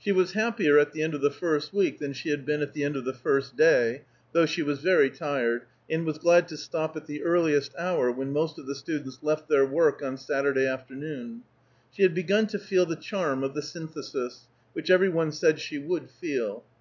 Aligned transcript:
She 0.00 0.10
was 0.10 0.32
happier 0.32 0.76
at 0.76 0.90
the 0.92 1.04
end 1.04 1.14
of 1.14 1.20
the 1.20 1.30
first 1.30 1.72
week 1.72 2.00
than 2.00 2.12
she 2.14 2.30
had 2.30 2.44
been 2.44 2.62
at 2.62 2.72
the 2.72 2.82
end 2.82 2.96
of 2.96 3.04
the 3.04 3.12
first 3.14 3.56
day, 3.56 4.02
though 4.32 4.44
she 4.44 4.60
was 4.60 4.80
very 4.80 5.08
tired, 5.08 5.66
and 5.88 6.04
was 6.04 6.18
glad 6.18 6.48
to 6.48 6.56
stop 6.56 6.96
at 6.96 7.06
the 7.06 7.22
earlier 7.22 7.60
hour 7.78 8.10
when 8.10 8.32
most 8.32 8.58
of 8.58 8.66
the 8.66 8.74
students 8.74 9.20
left 9.22 9.48
their 9.48 9.64
work 9.64 10.02
on 10.02 10.16
Saturday 10.16 10.66
afternoon. 10.66 11.42
She 11.92 12.02
had 12.02 12.12
begun 12.12 12.48
to 12.48 12.58
feel 12.58 12.86
the 12.86 12.96
charm 12.96 13.44
of 13.44 13.54
the 13.54 13.62
Synthesis, 13.62 14.48
which 14.72 14.90
every 14.90 15.08
one 15.08 15.30
said 15.30 15.60
she 15.60 15.78
would 15.78 16.10
feel. 16.10 16.64